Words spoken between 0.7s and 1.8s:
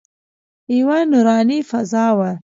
یوه نوراني